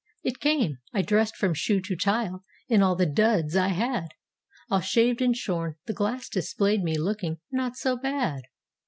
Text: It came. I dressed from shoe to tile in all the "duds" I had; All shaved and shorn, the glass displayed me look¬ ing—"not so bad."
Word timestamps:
It 0.23 0.39
came. 0.39 0.79
I 0.95 1.03
dressed 1.03 1.35
from 1.35 1.53
shoe 1.53 1.79
to 1.81 1.95
tile 1.95 2.43
in 2.67 2.81
all 2.81 2.95
the 2.95 3.05
"duds" 3.05 3.55
I 3.55 3.67
had; 3.67 4.15
All 4.67 4.79
shaved 4.81 5.21
and 5.21 5.37
shorn, 5.37 5.75
the 5.85 5.93
glass 5.93 6.27
displayed 6.27 6.81
me 6.81 6.97
look¬ 6.97 7.21
ing—"not 7.23 7.75
so 7.75 7.97
bad." 7.97 8.45